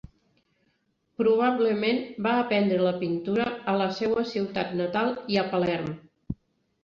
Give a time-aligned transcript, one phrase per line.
[1.21, 5.93] Probablement va aprendre la pintura a la seua ciutat natal i a Palerm.